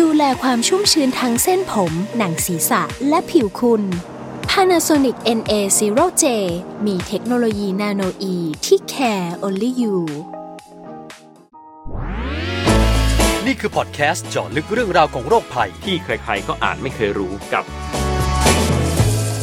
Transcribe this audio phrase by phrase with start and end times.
[0.00, 3.82] ดูแลความชุ่มชื้นทั้งเส้นผม หนังศีรษะ และผิวคุณ
[4.50, 6.24] Panasonic NA0J
[6.86, 8.34] มีเทคโนโลยีนาโนอี
[8.66, 9.96] ที่ care only you
[13.46, 17.64] นี่คือพอดแคสต์เจาะลึกเรื่องราวของโรคภัย ที่ใครๆก็อ่านไม่เคยรู้กับ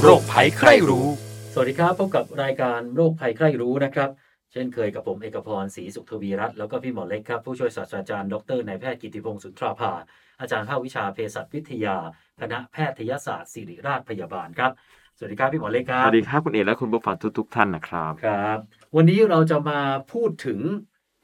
[0.02, 1.08] โรคภัยใครรู้
[1.54, 4.10] สวัสดีครับ พบกับรายการโรคภัยใครรู้นะครับ
[4.52, 9.94] เช่นเคยกับผมเอกพรศรีสุขทวีรัตน์แล้วก็พี่หมอเล็กครับ ผู้ช่วยศาสตราจารย์ดรนายแพทย์กิติพงศ์สุนทราภา
[10.40, 11.96] อาจารย์ภาควิชาเภสัชวิทยา
[12.42, 14.72] คณะแพทยศาสตร์ศิริราชพยาบาลครับ
[15.18, 18.58] สวัสดีครับพี่หมอเล็กคสรับวัสดีครับคุณเอกและคุณผู้ฟังทุกๆท่านนะครับครับ
[18.96, 19.80] วันนี้เราจะมา
[20.12, 20.60] พูดถึง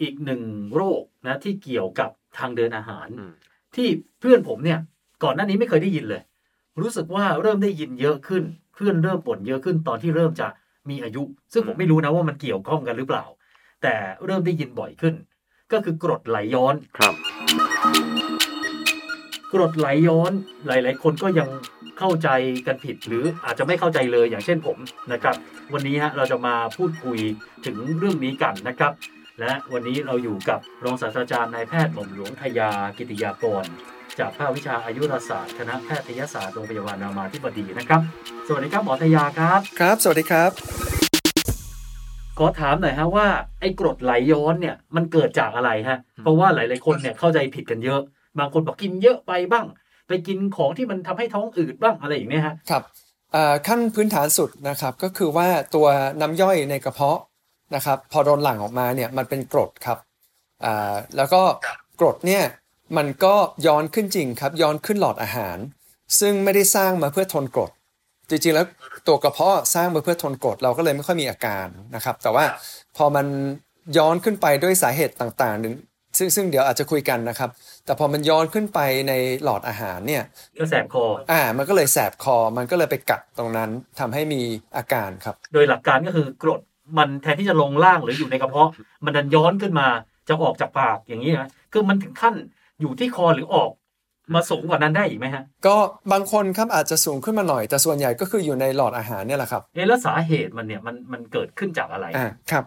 [0.01, 0.41] อีกหนึ่ง
[0.75, 3.33] โรคนะที่เกี่ยวกับทางเดินอาหารอืม
[3.75, 3.87] ที่
[4.19, 4.79] เพื่อนผมเนี่ย
[5.23, 6.21] ก่อนหน้านี้ไม่เคยได้ยินเลย
[6.81, 8.43] รู้สึกว่าเริ่มได้ยินเยอะขึ้น
[8.73, 10.47] เพื่อนเริ่มบ่นเยอะขึ้นตอนที่เริ่มจะ
[10.89, 13.25] มีอายุ ซึ่งผมไม่รู้นะว่ามันเกี่ยวข้องกันหรือเปล่า
[13.83, 15.15] แต่เริ่มได้ยินบ่อยขึ้น
[15.71, 17.13] ก็คือกรดไหลย้อนครับ
[19.55, 20.31] กรดไหลย้อน
[20.67, 21.49] หลาย ๆ คนก็ยัง
[21.99, 22.29] เข้าใจ
[22.67, 24.77] กันผิดหรืออาจจะไม่เข้าใจเลยอย่างเช่นผม
[25.13, 25.35] นะครับ
[25.73, 27.19] วันนี้ฮะเราจะมาพูดคุย
[27.65, 28.91] ถึงเรื่องนี้กันนะครับ
[29.39, 33.63] และวันนี้เราอยู่กับรองศาสตราจารย์นายแพทย์หม่อมหลวงทยากิติยากร
[34.19, 38.01] จากภาควิชาอายุรศาสตร์คณะแพทยศาสตร์โรงพยาบาลรามาธิบดีนะครับ
[38.47, 40.51] สวัสดีครับหมอทยาครับ ครับ สวัสดีครับ
[42.39, 43.27] ขอถามหน่อยฮะว่า
[43.59, 48.01] ไอ้กรดไหลย้อนเนี่ยมันเกิดจากอะไรฮะเพราะว่าหลาย ๆ คนเนี่ยเข้าใจผิดกันเยอะ
[48.39, 49.65] บางคนบอกกินเยอะไปบ้าง
[50.07, 52.83] ไปกินของที่มันทำให้ท้องอืดบ้างอะไรอย่างเนี้ยฮะครับ
[53.67, 55.87] ขั้นพื้นฐานสุดนะครับก็คือว่าตัว
[56.21, 57.19] น้ำย่อยในกระเพาะ
[57.75, 59.97] นะครับพอโดนหลั่งออกมาเนี่ยมันเป็นกรดครับ
[61.17, 61.41] แล้วก็
[61.99, 62.43] กรดเนี่ย
[62.97, 63.35] มันก็
[63.67, 65.57] ย้อนขึ้นจริงครับย้อนขึ้นหลอดอาหาร
[66.19, 67.71] ซึ่งไม่ได้สร้างมาเพื่อทนกรด
[68.29, 68.65] จริงๆแล้ว
[69.07, 72.45] ตัวกระเพาะสร้างมาเพื่อทนกรดเราก็เลยไม่ค่อยมีอาการนะครับ แต่ว่า
[72.97, 73.25] พอมัน
[73.97, 75.73] ย้อนขึ้นไปด้วยสาเหตุต่างๆหนึ่ง
[76.17, 77.49] ซึ่งซึ่งเดี๋ยวอาจจะคุยกันนะครับ
[77.85, 80.23] แต่พอมันย้อนขึ้นไปในหลอดอาหารเนี่ย
[80.59, 84.41] ก็แสบคออ่า มันก็เลยแสบคอ มันก็เลยไปกัดตรงนั้นทำให้มี
[84.77, 86.61] อาการครับ โดยหลักการก็คือกรด
[86.97, 88.69] มันแทนที่จะลงล่างหรืออยู่ในกระเพาะ
[89.05, 89.87] มันดันย้อนขึ้นมา
[90.29, 92.35] จะออกจากปากอย่างนี้นะคือมันถึงขั้น
[92.81, 93.71] อยู่ที่คอหรือออก
[94.33, 95.75] มาสูงกว่านั้นได้อีกไหมฮะ ก็
[96.11, 102.63] บางคนครับอาจจะสูงขึ้นมาหน่อย แต่ส่วนใหญ่ก็คืออยู่ในหลอดอาหารเนี่ยแหละครับเอะแล้วสาเหตุมันเนี่ยมันมันเกิดขึ้นจากอะไรอ่าครับ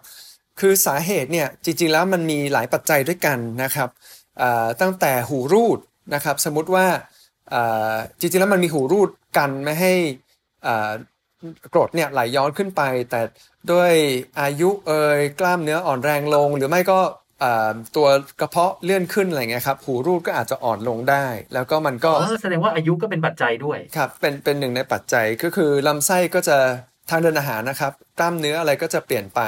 [0.59, 3.89] คือสาเหตุเนี่ยจริงๆแล้วมันมีหลายปัจจัยด้วยกันนะครับ
[4.41, 5.79] อ่าตั้งแต่หูรูด
[6.13, 6.85] นะครับสมมุติว่า
[7.53, 9.93] อ่าจริงๆแล้วมันมีหูรูดกันไม่ให้
[10.67, 10.91] อ่า
[11.73, 13.21] กรดเนี่ยไหลย้อนขึ้นไป แต่
[13.71, 13.91] ด้วย
[14.41, 16.99] อายุเอ่ยกล้ามเนื้ออ่อนแรงลง หรือไม่ก็
[17.43, 18.07] อ่าตัว
[18.41, 26.57] กระเพาะเลื่อนขึ้นอะไรเงี้ยครับหูรูดก็อาจจะอ่อนลงได้ แล้วก็มันก็อ๋อแสดงว่าอายุก็เป็นปัจจัยด้วยครับเป็นเป็นหนึ่งในปัจจัยก็คือลำไส้ก็จะ
[27.09, 29.41] ทางเดินอาหารนะครับกล้ามเนื้ออะไรก็จะเปลี่ยนไป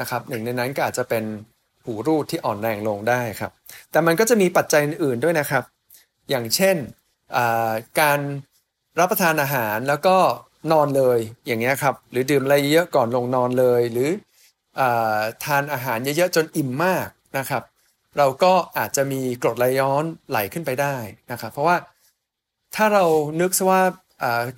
[0.00, 1.24] นะครับหนึ่งในนั้นก็อาจจะเป็น
[1.84, 3.52] หูรูดที่อ่อนแรงลงได้ครับ
[3.90, 5.62] แต่มันก็จะมีปัจจัยอื่นๆด้วยนะครับ
[6.30, 6.76] อย่างเช่น
[8.00, 8.18] การ
[8.98, 10.16] รับประทานอาหารแล้วก็
[10.72, 14.10] นอนเลยอย่างเงี้ยครับหรือดื่มอะไรเยอะก่อนลงนอนเลย หรือ
[14.80, 14.82] อ
[15.44, 17.08] ทานอาหารเยอะๆจนอิ่มมาก
[17.38, 17.62] นะครับ
[18.18, 20.96] เราก็อาจจะมีกรดไหลย้อนไหลขึ้นไปได้
[21.30, 21.76] นะครับ เพราะว่า
[22.76, 23.04] ถ้าเรา
[23.40, 23.82] นึกซะว่า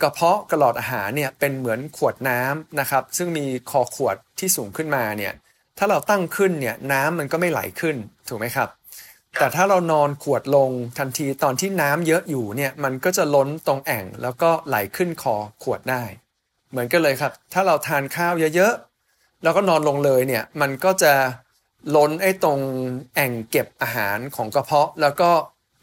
[0.02, 5.32] กระเพาะกระหลอดอาหารเนี่ยเป็นเหมือนขวดน้ำนะครับ ซึ่งมีคอขวดที่สูงขึ้นมาเนี่ย
[5.78, 7.96] ถ้าเราตั้งขึ้นเนี่ยน้ำมันก็ไม่ไหลขึ้น
[8.28, 8.68] ถูกไหมครับ
[9.38, 16.02] แต่ถ้าเรานอนขวดลงทันทีตอนที่น้ำเยอะอยู่เนี่ยมันก็จะล้นตรงแอ่งแล้วก็ไหลขึ้นคอขวดได้
[16.70, 21.12] เหมือนกันเลยครับ ถ้าเราทานข้าวเยอะๆแล้วก็นอนลงเลยเนี่ยมันก็จะ
[21.96, 22.60] ล้นไอ้ตรง
[23.14, 25.30] แอ่งเก็บอาหารของกระเพาะ แล้วก็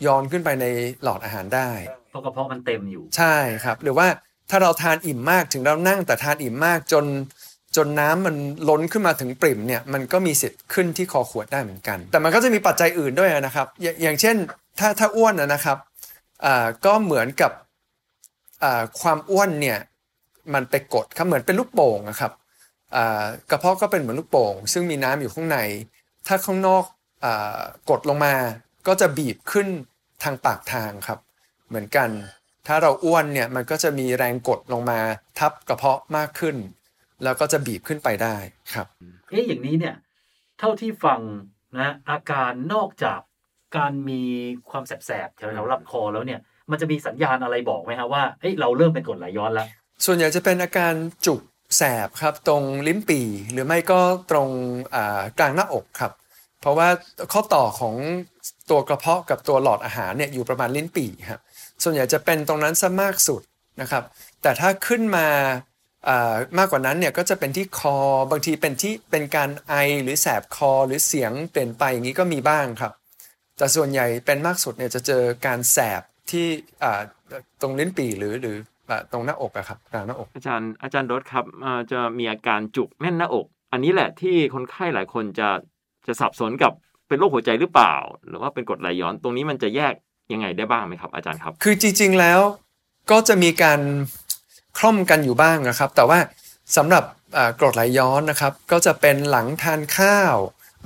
[0.06, 0.66] ย้อนขึ้นไปใน
[1.04, 1.72] หลอดอาหารได้
[2.12, 4.08] เพราะกระเพาะมันเต็มอยู่ ใช่ครับ หรือว่า
[4.50, 7.06] ถ้าเราทานอิ่มมากถึงเรานั่งแต่ทานอิ่มมากจน
[7.76, 8.36] จนน้ำมัน
[8.70, 14.36] ล้นขึ้นมาถึงปริ่มเนี่ยมันก็มีสิทธิ์ขึ้นที่คอขวดได้เหมือนกัน แต่มันก็จะมีปัจจัยอื่นด้วยนะครับ อย่างอย่างเช่น
[14.80, 15.78] ถ้าถ้าอ้วนนะครับ
[16.46, 17.52] อ่าก็เหมือนกับ
[18.64, 19.78] อ่าความอ้วนเนี่ย
[20.54, 22.32] มันไปกดครับเหมือนเป็นลูกโป่งนะครับ
[22.96, 25.58] อ่ากระเพาะก็เป็นเหมือนลูกโป่ง ซึ่งมีน้ำอยู่ข้างใน
[26.28, 26.84] ถ้าข้างนอก
[27.24, 27.60] อ่า
[27.90, 28.34] กดลงมา
[28.88, 29.68] ก็จะบีบขึ้น
[30.24, 31.20] ทางปากทางครับ
[31.72, 32.10] เหมือนกัน
[32.68, 35.00] ถ้าเราอ้วนเนี่ยมันก็จะมีแรงกดลงมา
[35.40, 36.56] ทับกระเพาะมากขึ้น
[37.24, 38.36] แล้วก็จะบีบขึ้นไปได้
[38.74, 38.88] ครับ
[39.30, 39.96] เอ๊ะอย่างนี้เนี่ย
[40.60, 41.20] เท่าที่ฟัง
[41.80, 43.20] นะอาการนอกจาก
[43.78, 44.22] การมี
[44.70, 46.40] ความแสบๆแถวๆลำคอแล้วเนี่ย
[46.72, 49.68] มันจะมีสัญญาณอะไรบอกไหมฮะว่าเอ้ยเราเริ่มเป็นกรดไหลย้อนแล้ว
[50.06, 50.94] ส่วนใหญ่จะเป็นอาการ
[51.26, 51.42] จุก
[51.78, 54.00] แสบครับตรงลิ้นปี่หรือไม่ก็
[54.32, 54.50] ตรง
[54.96, 56.12] อ่ากลางหน้าอกครับ
[56.62, 56.88] เพราะว่า
[57.32, 57.96] ข้อต่อของ
[58.70, 61.42] ตัวกระเพาะกับตัวหลอดอาหารเนี่ยอยู่ประมาณลิ้นปี่ครับ
[61.84, 63.42] ส่วนใหญ่จะเป็นตรงนั้นซะมากสุด
[63.82, 64.04] นะครับ
[64.42, 65.28] แต่ถ้าขึ้นมา
[66.58, 67.98] มากกว่านั้นเนี่ยก็จะเป็นที่คอ
[68.32, 69.74] บางทีเป็นที่เป็นการไอ
[70.04, 72.92] หรือแสบคอหรือเสียงเปลี่ยนไปอย่างนี้ก็มีบ้างครับ
[73.58, 76.02] แต่ส่วนใหญ่เป็นมากสุดเนี่ยจะเจอการแสบ
[76.32, 76.46] ที่
[77.62, 78.58] ตรงลิ้นปี่หรือหรือ
[79.12, 81.46] ตรงหน้าอกอะครับกลางหน้าอก อาจารย์อาจารย์รถครับ
[81.92, 85.50] จะมีอาการจุกแน่นหน้าอก อันนี้แหละที่คนไข้หลายคนจะ
[86.08, 86.72] จะสับสนกับ
[87.08, 87.96] เป็นโรคหัวใจหรือเปล่า
[88.28, 89.94] หรือว่าเป็นกรดไหลย้อนตรงนี้มันจะแยก
[90.34, 92.40] ยังไงได้บ้างไหมครับอาจารย์ครับ คือจริง ๆแล้ว
[93.12, 93.82] ก็จะมีการ
[94.78, 96.20] คล่อมกันอยู่บ้างนะครับ แต่ว่า
[96.78, 97.04] สำหรับ
[97.38, 100.36] อ่ากรดไหลย้อนนะครับ ก็จะเป็นหลังทานข้าว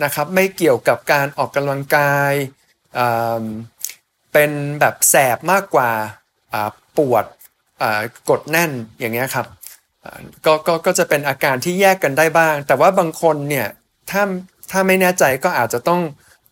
[0.04, 2.34] นะครับ ไม่เกี่ยวกับการออกกำลังกาย
[2.98, 3.44] อ่า
[4.34, 5.92] เป็นแบบแสบมากกว่า
[6.54, 7.26] อ่าปวด
[7.82, 9.48] อ่ากดแน่นอย่างเงี้ยครับ
[10.04, 13.68] อ่าก็ก็ก็จะเป็นอาการที่แยกกันได้บ้าง แต่ว่าบางคนเนี่ย
[14.12, 14.24] ถ้า
[14.72, 16.02] ถ้าไม่แน่ใจก็อาจจะต้อง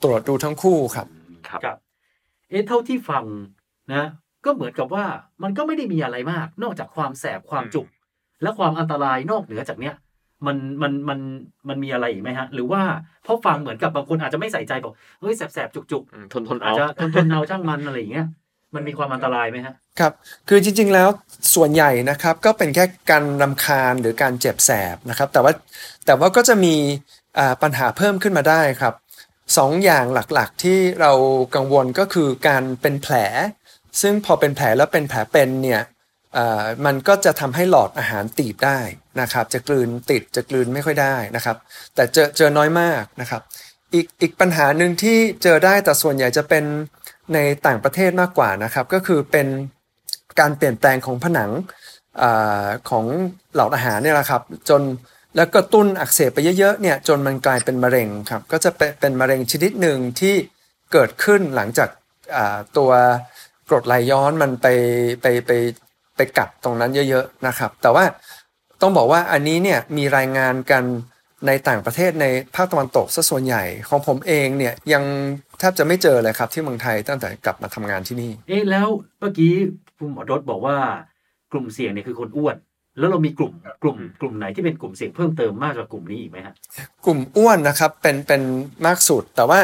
[0.03, 1.07] ตรวจดูทั้งคู่ครับ
[1.49, 1.77] ครับครับ
[2.49, 3.25] เอ๊ะเท่าที่ฟัง
[3.93, 4.05] นะ
[4.45, 5.05] ก็เหมือนกับว่า
[5.43, 7.87] มันก็ไม่ได้มีอะไรมาก นอกจากความแสบความจุก
[8.41, 9.95] และความอันตรายนอกเหนือจากเนี้ย
[10.45, 11.19] มันมันมัน
[11.67, 12.81] มันมีอะไรอีกไหมฮะ หรือว่า
[13.23, 18.27] เพราะฟังเหมือนกับบางคนอาจจะไม่ใส่ใจบอกเฮ้ยแสบแสบจุกจุกอืมทนทนๆอาเอาจจะทนทนเอาช่างมันอะไรอย่างเงี้ย
[18.75, 20.13] มันมีความอันตรายไหมฮะครับ
[20.49, 21.09] คือจริง ๆ แล้ว
[21.55, 25.53] ส่วนใหญ่นะครับก็เป็นแค่การรำคาญหรือการเจ็บแสบนะครับ แต่ว่า
[26.05, 26.75] แต่ว่าก็จะมี
[27.37, 28.93] อ่าปัญหาเพิ่มขึ้นมาได้ครับ
[29.57, 31.11] สองอย่างหลักๆ ที่เรา
[31.55, 33.15] กังวลก็คือการเป็นแผล
[34.01, 35.81] ซึ่งพอเป็นแผลแล้วเป็นแผลเป็นเนี่ย
[36.85, 38.79] มันก็จะทำให้หลอดอาหารตีบได้
[39.21, 41.57] นะครับ จะกลืนติดจะกลืนไม่ค่อยได้นะครับ
[41.95, 43.41] แต่เจอเจอน้อยมากนะครับ
[43.93, 46.63] อีกอีกปัญหาหนึ่งที่เจอได้แต่ส่วนใหญ่จะเป็น
[47.33, 49.47] ในต่างประเทศมากกว่านะครับ ก็คือเป็น
[50.39, 51.51] การเปลี่ยนแปลงของผนัง
[52.21, 52.23] อ
[52.89, 53.05] ของ
[53.55, 54.81] หลอดอาหารเนี่ยแหละครับ จน
[55.35, 60.35] แล้วก็ตุ้นอักเสบไปเยอะๆเนี่ยจนมันกลายเป็นมะเร็งครับก็จะเป็นมะเร็งชนิดหนึ่งที่
[60.94, 61.89] เกิดขึ้นหลังจาก
[62.77, 62.91] ตัว
[63.69, 64.68] กรดไหลย้อนมันไป
[65.21, 65.51] ไปไป
[66.15, 68.06] ไปกัดตรงนั้นเยอะๆนะครับ แต่ว่า
[68.81, 70.83] ต้องบอกว่าอันนี้เนี่ยมีรายงานกัน
[71.47, 72.25] ในต่างประเทศใน
[72.56, 75.03] ภาคตะวันตกซะส่วนใหญ่ของผมเองเนี่ยยัง
[75.59, 78.88] แทบจะไม่เจอเลยครับที่เมืองไทยตั้งแต่กลับมาทำงานที่นี่ เอ๊ะแล้ว
[79.19, 79.53] เมื่อกี้
[79.97, 80.77] คุณหมอรถบอกว่า
[81.51, 82.56] กลุ่มเสี่ยงเนี่ยคือคนอ้วน
[82.99, 83.53] แล้วเรามีกลุ่ม
[83.83, 86.53] กลุ่มกลุ่มไหนที่เป็นกลุ่มเสี่ยงเพิ่มเติมมากกว่ากลุ่มนี้อีกไหมฮะ
[87.05, 88.41] กลุ่มอ้วนนะครับเป็นเป็น
[88.85, 89.59] มากสุด แต่ว่า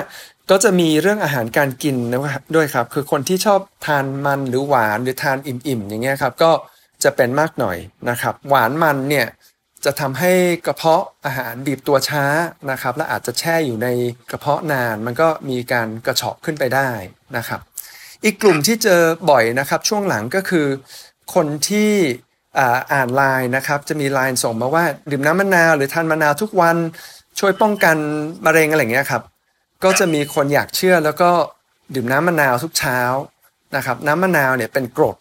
[0.51, 6.51] ก็จะมีเรื่องอาหารการกินนะครับด้วยครับ คือคนที่ชอบทานมันหรือหวานหรือทานอิ่มๆอย่างเงี้ยครับก็
[7.03, 7.77] จะเป็นมากหน่อย
[8.09, 9.27] นะครับ หวานมันเนี่ย
[9.85, 10.31] จะทำให้
[10.65, 12.25] กระเพาะอาหารบีบตัวช้า
[12.71, 13.87] นะครับ และอาจจะแช่อยู่ใน
[14.31, 16.89] กระเพาะนาน มันก็มีการกระเฉาะขึ้นไปได้
[17.37, 17.59] นะครับ
[18.23, 20.67] อีกกลุ่มที่เจอบ่อยนะครับ ช่วงหลังก็คือ
[21.33, 21.91] คนที่
[22.57, 26.78] อ่านไลน์นะครับจะมีไลน์ส่งมาว่าดื่มน้ำมะนาวหรือทานมะนาวทุกวัน
[27.40, 27.98] ช่วยป้องกัน
[28.46, 29.24] มะเร็งอะไรเงี้ยครับ
[29.84, 31.30] ก็จะมีคนอยากเชื่อแล้วก็
[31.96, 33.00] ดื่มน้ำมะนาวทุกเช้า
[33.75, 35.16] นะครับน้ำมะนาวเนี่ยเป็นกรด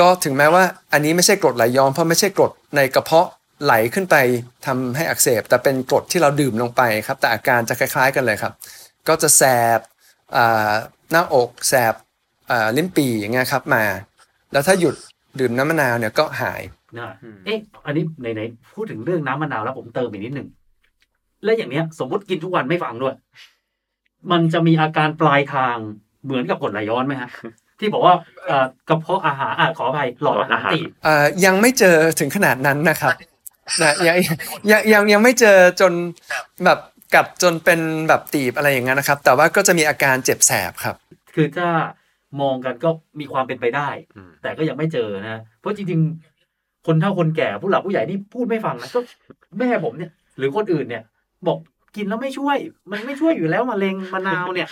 [0.00, 3.28] ก็ถึงแม้ว่าอันนี้ไม่ใช่กรดไหลย้อนเพราะไม่ใช่กรดในกระเพาะ
[3.64, 4.16] ไหลขึ้นไป
[4.66, 8.52] ทำให้อักเสบ แต่เป็นกรดที่เราดื่มลงไปครับ แต่อาการจะคล้าย ๆ กันเลยครับ
[9.08, 9.42] ก็จะแส
[9.78, 9.80] บ
[11.10, 11.94] หน้าอกแสบ
[12.76, 13.84] ลิ้นปี่อย่างเงี้ยครับมา
[14.52, 14.94] แล้วถ้าหยุด
[15.38, 16.62] ดื่มน้ำมะนาวเนี่ยก็หาย
[16.98, 17.10] นะ
[17.46, 20.48] เอ๊ะอันนี้ไหนๆพูดถึงเรื่องน้ำมะนาวแล้วผมเติมอีกนิดหนึ่ง
[21.44, 23.14] และอย่างเนี้ย สมมติกินทุกวันไม่ฟังด้วย
[24.30, 25.76] มันจะมีอาการปลายทาง
[26.24, 27.28] เหมือนกับกรดไหลย้อนไหมฮะ
[27.78, 28.14] ที่บอกว่า
[28.46, 33.12] เอ่อกระเพาะอาหารอ่าขออภัยหลอดอาหารตีบเอ่อยังไม่เจอถึงขนาดนั้นนะครับ
[33.82, 34.16] นะยัง
[34.70, 35.92] ยังยังยังไม่เจอจน
[36.64, 36.78] แบบ
[37.14, 40.96] กัดจนเป็นแบบตีบอะไรอย่างนั้นนะครับ แต่ว่าก็จะมีอาการเจ็บแสบครับ
[41.34, 41.68] คือถ้า
[42.40, 49.00] มองกันก็มีความเป็นไปได้อืมแต่ก็ยังไม่เจอนะเพราะจริงๆ คนเฒ่าคนแก่ผู้หลักผู้ใหญ่นี่พูดไม่ฟังนะก็
[49.58, 51.02] แม่ผมเนี่ย หรือคนอื่นเนี่ย
[51.46, 51.58] บอก
[51.96, 52.56] กินแล้วไม่ช่วย
[52.92, 54.68] มันไม่ช่วยอยู่แล้วมะเร็งมะนาวเนี่ย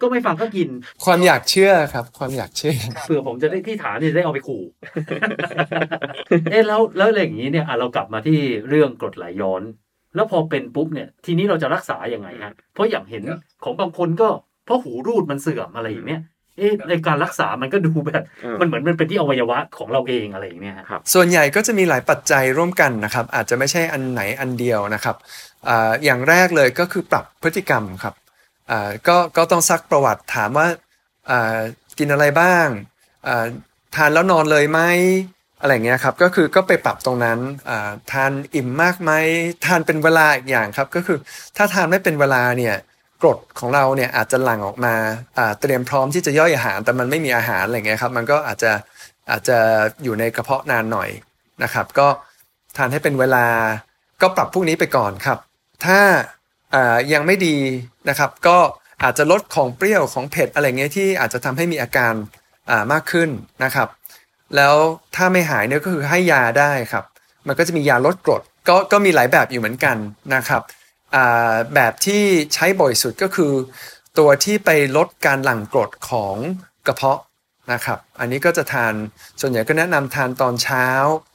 [0.00, 0.68] ก็ไม่ฟังก็กิน
[1.04, 4.62] ความอยากเชื่อครับ ความอยากเชื่อเผื่อผมจะได้ที่ฐานเนี่ยจะได้เอาไปขู่
[6.50, 9.62] เอ๊ะแล้วแล้วอะไรอย่างนี้เนี่ยอะเรากลับมาที่เรื่องกรดไหลย้อน
[10.14, 13.22] แล้วพอเป็นปุ๊บเนี่ย ทีนี้เราจะรักษายังไงฮะเพราะอย่างเห็น
[13.64, 14.28] ของบางคนก็
[14.64, 16.20] เพราะหูรูดมันเสื่อมอะไรอย่างเนี้ย
[16.58, 25.16] เอ๊ะในการรักษามันก็ดูแบบเออมันเหมือนมันเป็นที่อวัยวะของเราเองอะไรอย่างเนี้ยฮะครับส่วนใหญ่ก็จะมีหลายปัจจัยร่วมกันนะครับ อาจจะไม่ใช่อันไหนอันเดียวนะครับ
[25.68, 28.14] อ่าอย่างแรกเลยก็คือปรับพฤติกรรมครับ
[28.70, 30.66] อ่าก็ก็ต้องซักประวัติถามว่า
[31.30, 31.58] อ่า
[31.98, 32.66] กินอะไรบ้าง
[33.26, 33.46] อ่า
[33.94, 34.80] ทานแล้วนอนเลยไหม
[35.60, 39.10] อะไรอย่างเงี้ยครับก็คือก็ไปปรับตรงนั้นอ่าทานอิ่มมากไหม
[39.66, 41.18] ทานเป็นเวลาอีกอย่างครับ ก็คือ
[41.56, 42.74] ถ้าทานไม่เป็นเวลาเนี่ย
[43.22, 44.94] กรดของเราเนี่ยอาจจะหลั่งออกมา
[45.60, 48.72] เตรียมพร้อมที่จะย่อยอาหาร แต่มันไม่มีอาหารอะไรเงี้ยครับมันก็อาจจะ
[49.30, 49.58] อาจจะ
[50.02, 51.10] อยู่ในกระเพาะนานหน่อย
[51.62, 52.08] นะครับ ก็
[52.76, 53.46] ทานให้เป็นเวลา
[54.22, 55.38] ก็ปรับพวกนี้ไปก่อนครับ
[55.84, 57.56] ถ้าายังไม่ดี
[58.08, 58.58] นะครับ ก็
[59.02, 63.30] อาจจะลดของเปรี้ยวของเผ็ดอะไรเงี้ยที่อาจจะทำให้มีอาการามากขึ้น
[63.64, 63.88] นะครับ
[64.56, 64.74] แล้ว
[65.16, 67.04] ถ้าไม่หายเนี่ยก็คือให้ยาได้ครับ
[67.46, 69.96] มันก็จะมียาลดกรดก็ก็มีหลายแบบอยู่เหมือนกัน
[70.34, 70.62] นะครับ
[71.74, 72.22] แบบที่
[72.54, 73.52] ใช้บ่อยสุดก็คือ
[74.18, 76.36] ตัวที่ไปลดการหลั่งกรดของ
[76.86, 77.20] กระเพาะ
[77.72, 78.94] นะครับ อันนี้ก็จะทาน
[79.40, 80.86] ส่วนใหญ่ก็แนะนำทานตอนเช้า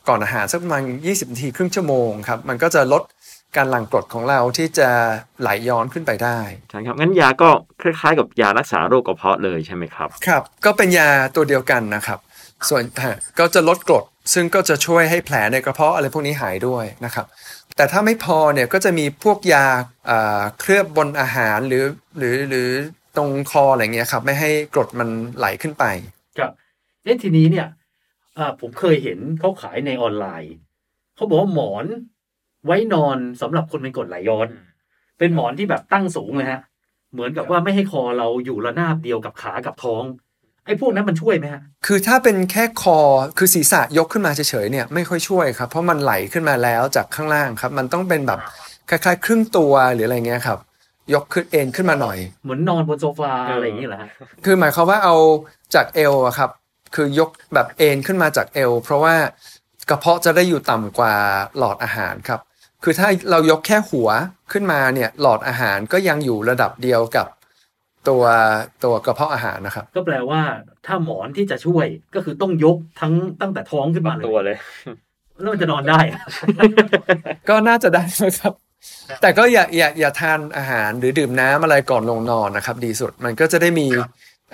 [0.08, 3.04] ก่อนอาหารสักประมาณ 20นาทีครึ่งชั่วโมงครับ มันก็จะลด
[3.58, 4.90] การหลั่งกรดของเราที่จะ
[5.42, 7.50] ไหลย้อนขึ้นไปได้ใช่ครับงั้นยาก็
[7.82, 12.20] คล้ายๆ กับยารักษาโรคกระเพาะเลยใช่ไหมครับครับ ก็เป็นยาตัวเดียวกันนะครับ
[12.70, 14.04] ส่วนฮะก็จะลดกรด
[14.34, 17.26] ซึ่งก็จะช่วยให้แผลในกระเพาะอะไรพวกนี้หายด้วยนะครับ
[17.78, 19.66] แต่ถ้าไม่พอเนี่ยก็จะมีพวกยา
[20.60, 21.86] เคลือบบนอาหารหรือ
[22.18, 22.70] หรือหรือ
[23.18, 25.84] ตรงคออะไรเงี้ยครับ ไม่ให้กรดมันไหลขึ้นไป
[26.38, 26.52] ครับ
[27.04, 27.68] เอ๊ะทีนี้เนี่ย
[28.62, 30.54] ผมเคยเห็นเขาขายในออนไลน์
[31.16, 31.86] เขาบอกว่าหมอน
[32.66, 34.48] ไว้นอนสำหรับคนเป็นกรดไหลย้อน
[35.20, 36.62] เป็นหมอนที่แบบตั้งสูงเลยฮะ
[37.12, 40.04] เหมือนกับว่าไม่ให้คอเราอยู่ระนาบเดียวกับขากับท้อง
[40.68, 43.00] ไอ้พวกนั้นมันช่วยไหมฮะ คือถ้าเป็นแค่คอ
[43.38, 48.40] คือศีรษะยกขึ้นมาเฉยๆเนี่ยไม่ค่อยช่วยครับ เพราะมันไหลขึ้นมาแล้วจากข้างล่างครับ มันต้องเป็นแบบ
[48.90, 50.60] คล้ายๆ ครึ่งตัวหรืออะไรเงี้ยครับ
[51.14, 54.10] ยกขึ้นเอ็นขึ้นมาหน่อย เหมือนนอนบนโซฟาอะไรอย่างนี้เหรอฮะ
[54.46, 55.16] คือหมายความว่าเอา
[55.76, 56.50] จากเอวอะครับ
[56.96, 59.16] คือยกแบบเอ็นขึ้นมาจากเอว เพราะว่า
[59.90, 61.14] กระเพาะจะได้อยู่ต่ำกว่า
[61.58, 62.40] หลอดอาหารครับ
[62.84, 64.10] คือถ้าเรายกแค่หัว
[64.52, 67.28] ขึ้นมาเนี่ยหลอดอาหารก็ยังอยู่ระดับเดียวกับ
[68.10, 68.24] ตัว
[68.84, 70.42] ตัวกระเพาะอาหารนะครับ ก็แปลว่า
[70.86, 71.86] ถ้าหมอนที่จะช่วย
[72.16, 74.58] ก็คือต้องยกทั้งตั้งแต่ท้องขึ้นมาเลยตัวเลย
[75.40, 76.22] แล้วมันจะนอนได้อะ
[77.50, 78.54] ก็น่าจะได้นะครับ
[79.22, 83.88] แต่ก็อย่าอย่าอย่าทานอาหารหรือดื่มน้ำอะไรก่อนลงนอนนะครับ ดีสุดมันก็จะได้มี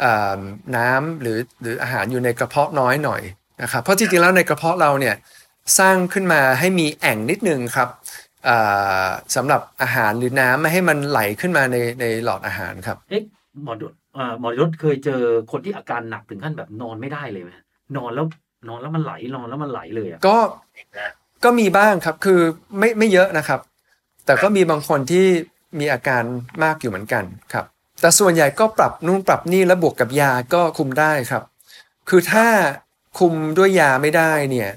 [0.04, 0.40] อ่า
[0.78, 3.22] น้ำหรือหรืออาหารอยู่ในกระเพาะน้อยหน่อย
[3.62, 5.16] นะครับ เพราะจริงๆแล้วในกระเพาะเราเนี่ย
[5.80, 7.90] สร้างขึ้นมาให้มีแอ่งนิดนึงครับ
[8.48, 13.24] อ่าสำหรับอาหารหรือน้ำไม่ให้มันไหลขึ้นมาในในหลอดอาหารครับเอ๊ะ
[13.64, 13.84] หมอด
[14.18, 17.50] อ่าหมอดเคยเจอคนที่อาการหนักถึงขั้นแบบนอนไม่ได้เลยไหม
[17.98, 18.26] นอนแล้ว
[18.68, 20.38] นอนแล้วมันไหลนอนแล้วมันไหลเลยอะก็
[21.44, 22.42] ก็มีบ้างครับคือ
[22.80, 23.60] ไม่ไม่เยอะนะครับ
[24.26, 25.28] แต่ก็มีบางคนที่
[25.80, 26.24] มีอาการ
[26.64, 27.66] มากอยู่เหมือนกันครับ
[28.02, 31.44] แต่ส่วนใหญ่ก็ปรับนู่นปรับนี่แล้วบวกกับยาก็คุมได้ครับ
[32.10, 32.48] คือถ้า
[33.20, 34.70] คุมด้วยยาไม่ได้เนี่ย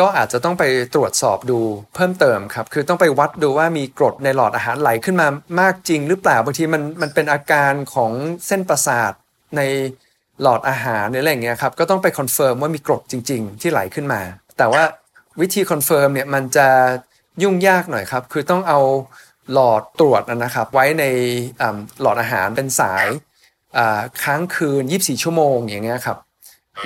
[0.00, 0.64] ก็อาจจะต้องไป
[0.94, 1.58] ตรวจสอบดู
[1.94, 5.28] เพิ่มเติมครับ คือต้องไปวัดดูว่ามีกรดในหลอดอาหารไหลขึ้นมา
[5.60, 8.12] มากจริงหรือเปล่าบางทีมันมันเป็นอาการของ
[8.46, 9.12] เส้นประสาท
[9.56, 9.62] ใน
[10.42, 14.20] หลอดอาหารหรืออะไรเงี้ยครับก็ต้องไป confirm ว่ามีกรดจริง ๆ ที่ไหลขึ้นมา
[14.58, 14.82] แต่ว่า
[15.40, 16.68] วิธี confirm เนี่ยมันจะ
[17.42, 18.80] ยุ่งยากหน่อยครับ คือต้องเอา
[19.52, 21.04] หลอดตรวจนะครับ ไว้ใน
[22.00, 23.06] หลอดอาหารเป็นสาย
[24.22, 26.18] ค้างคืน 24 ชั่วโมงอย่างเงี้ยครับ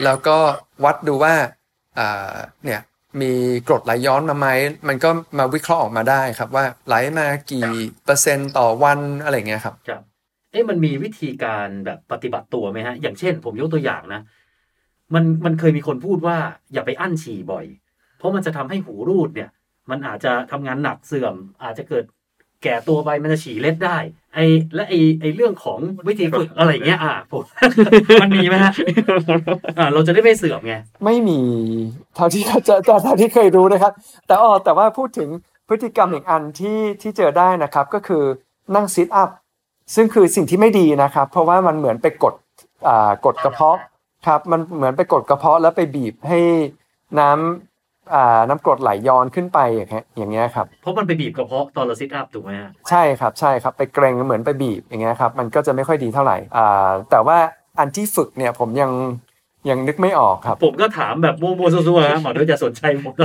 [0.04, 0.38] แล้วก็
[0.84, 1.34] วัดดูว่า
[2.64, 2.80] เนี่ย
[3.20, 3.32] มี
[3.68, 4.48] กรดไหลย้อนมาไหม
[4.88, 7.68] มันก็มาวิเคราะห์ออกมาได้ครับ ว่าไหลมากี่
[8.04, 10.02] เปอร์เซ็นต์ต่อวันอะไรเงี้ยครับครับ
[10.52, 14.20] เอ๊ะมันมีวิธีการแบบปฏิบัติตัวไหมฮะ อย่างเช่น ผมยกตัวอย่างนะ
[15.14, 16.36] มันมันเคยมีคนพูดว่า
[16.72, 17.66] อย่าไปอั้นฉี่บ่อย
[18.18, 19.50] เพราะมันจะทำให้หูรูดเนี่ย
[19.90, 22.04] มันอาจจะทำงานหนักเสื่อม อาจจะเกิด
[22.62, 23.96] แก่ตัวไปมันจะฉี่เล็ดได้
[24.34, 24.38] ไอ
[24.74, 25.78] และไอไอเรื่องของ
[26.08, 27.44] วิธีฝึกอะไรอย่างเงี้ยอะผม
[28.22, 28.72] มันมีไหมฮะ
[29.78, 31.40] อ่าเราจะได้ไม่เสื่อมไงไม่มี
[32.14, 33.92] เท่าที่เจอเท่าที่เคยรู้นะครับ
[34.26, 35.28] แต่อ๋อแต่ว่าพูดถึง
[35.68, 38.22] พฤติกรรมอีกอันที่ที่เจอได้นะครับ ก็คือ
[38.74, 39.30] นั่งซิทอัพ
[39.94, 42.34] ซึ่งคือสิ่งที่ไม่ดีนะครับ เพราะว่ามันเหมือนไปกด
[42.88, 43.78] อ่ากดกระเพาะ
[44.26, 46.40] ครับ มันเหมือนไปกดกระเพาะแล้วไปบีบให้
[47.18, 47.71] น้ำอ่า
[48.48, 57.38] น้ำกรดไหลย้อนขึ้นไปอย่างเงี้ยอย่างเงี้ยครับเพราะมันไปบีบกระเพาะตอนเราซิทอัพถูกไหมฮะใช่ครับใช่ครับไปเกรงเหมือนไปบีบอย่างเงี้ยครับมันก็จะไม่ค่อยดีเท่าไหร่อ่าแต่ว่า
[57.78, 58.92] อันที่ฝึกเนี่ยผมยัง
[59.70, 63.24] ยังนึกไม่ออกครับ ผมก็ถามแบบมั่วๆซั่วๆนะหมอด้วยจะสนใจผมก็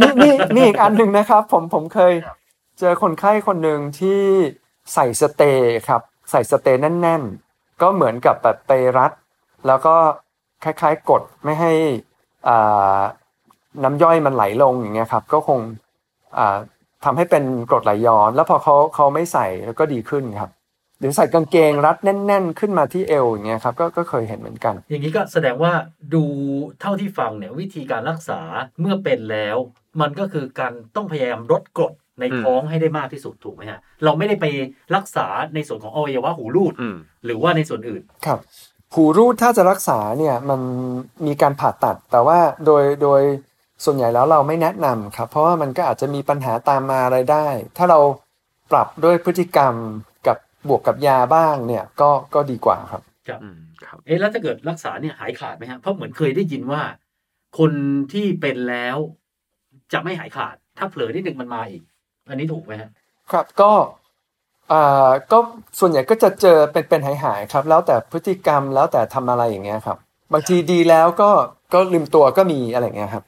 [0.00, 2.12] นี่นี่นี่อีกอันหนึ่งนะครับ ผมผมเคย
[2.80, 4.20] เจอคนไข้คนหนึ่งที่
[4.94, 7.22] ใส่สเตย์ครับ ใส่สเตย์แน่น
[7.52, 9.12] ๆ ก็เหมือนกับแบบไปรัด
[9.66, 9.94] แล้วก็
[10.64, 11.72] คล้ายๆกดไม่ให้
[12.48, 12.98] อ่า
[13.82, 15.58] น้ำย่อยมันไหลลงอย่างเงี้ยครับก็คง
[16.38, 16.56] อ่า
[17.04, 20.50] ทำให้เป็นกรดไหลย้อน แล้วพอเขาเขาไม่ใส่แล้วก็ดีขึ้นครับ
[20.98, 25.72] หรือใส่กางเกงรัดแน่น ๆ ขึ้นมาที่เอวอย่างเงี้ยครับก็ก็เคยเห็นเหมือนกัน อย่างนี้ก็แสดงว่า
[26.14, 26.24] ดู
[26.80, 28.40] เท่าที่ฟังเนี่ยวิธีการรักษา
[28.80, 29.56] เมื่อเป็นแล้ว
[30.00, 34.46] มันก็คือการต้องพยายามลดกรดในอืมท้องให้ได้มากที่สุดถูกไหมฮะเราไม่ได้ไป
[34.96, 38.38] รักษาในส่วนของอวัยวะหูรูดอืมหรือว่าในส่วนอื่นครับ
[38.94, 40.60] หูรูดถ้าจะรักษาเนี่ยมัน
[41.26, 43.22] มีการผ่าตัดแต่ว่าโดยโดย
[43.84, 47.46] ส่วนใหญ่แล้วเราไม่แนะนำครับ เพราะว่ามันก็อาจจะมีปัญหาตามมาอะไรได้
[47.76, 47.98] ถ้าเรา
[48.72, 49.74] ปรับด้วยพฤติกรรม
[50.26, 50.36] กับ
[50.68, 56.82] บวกกับยาบ้างเนี่ยก็ก็ดีกว่าครับครับอืมครับเอ๊ะแล้วถ้าเกิดรักษาเนี่ยหายขาดไหมฮะเพราะเหมือนเคยได้ยินว่า
[57.58, 57.72] คน
[58.12, 58.96] ที่เป็นแล้ว
[59.92, 61.82] จะไม่หายขาด ถ้าเผลอนิดนึงมันมาอีก
[62.28, 62.90] อันนี้ถูกไหมฮะ
[63.32, 63.72] ครับก็
[64.72, 65.38] อ่าก็
[65.80, 69.98] ส่วนใหญ่ก็จะเจอเป็นเป็นหายหายๆครับ แล้วแต่พฤติกรรมแล้วแต่ทำอะไรอย่างเงี้ยครับ
[70.32, 71.30] บางทีดีแล้วก็
[71.74, 73.24] ก็ลืมตัวก็มีอะไรอย่างเงี้ยครับ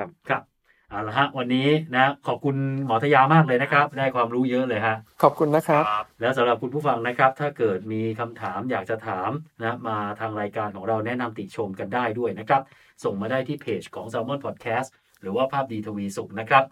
[0.00, 0.42] ครับครับ
[0.90, 5.84] เอาละฮะวันนี้นะขอบคุณหมอทยามากเลยนะครับ ได้ความรู้เยอะเลยฮะขอบคุณนะครับ
[6.20, 9.30] แล้วสำหรับคุณผู้ฟังนะครับ ถ้าเกิดมีคำถามอยากจะถาม
[9.62, 12.62] นะมาทางรายการของเราแนะนำติชมกันได้ด้วยนะครับ
[13.04, 14.88] ส่งมาได้ที่เพจของ s ซ l m o n Podcast
[15.20, 16.64] หรือว่าภาพดีทวีสุขนะครับ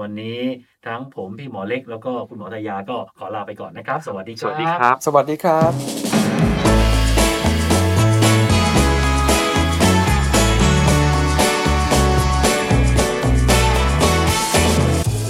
[0.00, 0.40] วันนี้
[0.86, 6.39] ทั้งผมพี่หมอเล็ก แล้วก็คุณหมอทยาก็ขอลาไปก่อนนะครับ สวัสดีคสรับวัสดีครับ สวัสดีครับ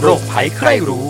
[0.02, 1.06] โรคภัยใครรู้